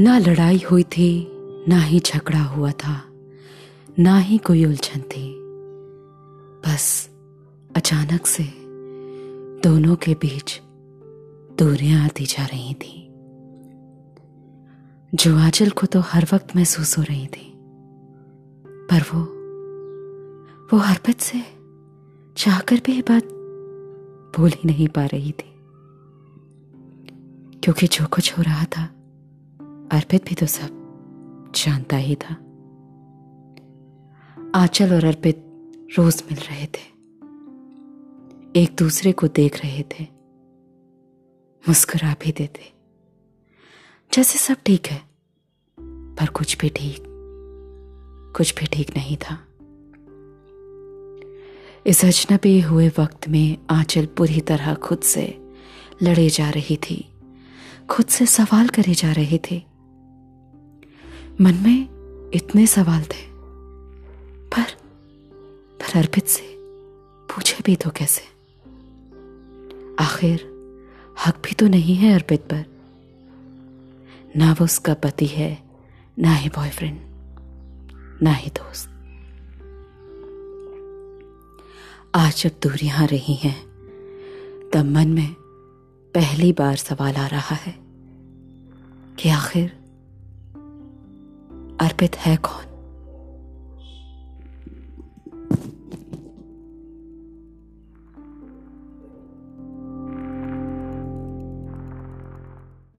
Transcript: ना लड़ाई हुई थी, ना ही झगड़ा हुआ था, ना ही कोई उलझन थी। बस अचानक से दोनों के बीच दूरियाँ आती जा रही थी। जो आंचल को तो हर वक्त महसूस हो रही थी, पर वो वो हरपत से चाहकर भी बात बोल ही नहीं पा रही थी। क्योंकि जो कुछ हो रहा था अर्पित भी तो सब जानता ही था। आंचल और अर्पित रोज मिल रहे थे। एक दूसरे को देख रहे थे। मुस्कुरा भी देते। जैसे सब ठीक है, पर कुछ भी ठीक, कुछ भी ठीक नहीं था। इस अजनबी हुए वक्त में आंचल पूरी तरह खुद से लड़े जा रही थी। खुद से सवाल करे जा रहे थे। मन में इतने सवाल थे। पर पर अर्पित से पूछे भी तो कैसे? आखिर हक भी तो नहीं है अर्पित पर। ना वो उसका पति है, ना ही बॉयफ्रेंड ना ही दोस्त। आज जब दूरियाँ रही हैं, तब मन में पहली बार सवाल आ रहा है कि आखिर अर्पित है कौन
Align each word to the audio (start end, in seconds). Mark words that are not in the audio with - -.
ना 0.00 0.18
लड़ाई 0.18 0.62
हुई 0.70 0.82
थी, 0.82 1.28
ना 1.68 1.80
ही 1.80 2.00
झगड़ा 2.00 2.42
हुआ 2.42 2.70
था, 2.70 3.04
ना 3.98 4.18
ही 4.18 4.38
कोई 4.38 4.64
उलझन 4.64 5.00
थी। 5.00 5.34
बस 6.66 7.10
अचानक 7.76 8.26
से 8.26 8.44
दोनों 9.68 9.96
के 9.96 10.14
बीच 10.14 10.60
दूरियाँ 11.58 12.04
आती 12.04 12.26
जा 12.26 12.46
रही 12.46 12.74
थी। 12.74 13.08
जो 15.14 15.38
आंचल 15.38 15.70
को 15.70 15.86
तो 15.86 16.00
हर 16.00 16.26
वक्त 16.32 16.56
महसूस 16.56 16.98
हो 16.98 17.02
रही 17.02 17.26
थी, 17.26 17.54
पर 18.66 19.02
वो 19.14 19.20
वो 20.72 20.78
हरपत 20.78 21.20
से 21.20 21.42
चाहकर 22.36 22.80
भी 22.86 23.02
बात 23.02 23.24
बोल 24.38 24.50
ही 24.50 24.60
नहीं 24.64 24.88
पा 24.88 25.06
रही 25.06 25.32
थी। 25.32 25.54
क्योंकि 27.60 27.86
जो 27.86 28.06
कुछ 28.06 28.38
हो 28.38 28.42
रहा 28.42 28.64
था 28.64 28.90
अर्पित 29.94 30.24
भी 30.24 30.34
तो 30.34 30.46
सब 30.46 31.52
जानता 31.54 31.96
ही 31.96 32.14
था। 32.14 32.34
आंचल 34.54 34.94
और 34.94 35.04
अर्पित 35.04 35.44
रोज 35.98 36.22
मिल 36.32 36.40
रहे 36.40 36.66
थे। 36.66 36.94
एक 38.60 38.76
दूसरे 38.78 39.12
को 39.12 39.28
देख 39.28 39.56
रहे 39.64 39.82
थे। 39.82 40.04
मुस्कुरा 41.68 42.16
भी 42.22 42.32
देते। 42.32 42.72
जैसे 44.12 44.38
सब 44.38 44.56
ठीक 44.66 44.86
है, 44.86 45.02
पर 46.16 46.28
कुछ 46.28 46.58
भी 46.58 46.68
ठीक, 46.68 47.04
कुछ 48.36 48.54
भी 48.54 48.66
ठीक 48.66 48.96
नहीं 48.96 49.16
था। 49.16 49.34
इस 51.86 52.04
अजनबी 52.04 52.60
हुए 52.60 52.88
वक्त 52.88 53.28
में 53.28 53.58
आंचल 53.70 54.06
पूरी 54.06 54.40
तरह 54.40 54.74
खुद 54.74 54.98
से 54.98 55.52
लड़े 56.02 56.28
जा 56.28 56.50
रही 56.50 56.76
थी। 56.76 57.08
खुद 57.90 58.06
से 58.06 58.26
सवाल 58.26 58.68
करे 58.68 58.94
जा 58.94 59.12
रहे 59.12 59.38
थे। 59.50 59.73
मन 61.40 61.54
में 61.54 61.88
इतने 62.34 62.66
सवाल 62.66 63.02
थे। 63.02 63.26
पर 64.48 64.70
पर 65.80 65.98
अर्पित 65.98 66.26
से 66.26 66.42
पूछे 67.26 67.56
भी 67.64 67.76
तो 67.76 67.90
कैसे? 67.90 68.22
आखिर 70.04 70.40
हक 71.26 71.34
भी 71.36 71.54
तो 71.54 71.66
नहीं 71.66 71.94
है 71.94 72.14
अर्पित 72.14 72.40
पर। 72.40 72.64
ना 74.36 74.52
वो 74.52 74.64
उसका 74.64 74.94
पति 74.94 75.26
है, 75.26 75.62
ना 76.18 76.34
ही 76.34 76.48
बॉयफ्रेंड 76.48 77.00
ना 78.22 78.32
ही 78.32 78.50
दोस्त। 78.50 78.88
आज 82.14 82.42
जब 82.42 82.50
दूरियाँ 82.62 83.06
रही 83.06 83.34
हैं, 83.34 83.66
तब 84.70 84.84
मन 84.84 85.08
में 85.08 85.34
पहली 86.14 86.52
बार 86.52 86.76
सवाल 86.76 87.14
आ 87.14 87.26
रहा 87.26 87.54
है 87.54 87.74
कि 89.18 89.28
आखिर 89.28 89.83
अर्पित 91.94 92.16
है 92.18 92.36
कौन 92.46 92.73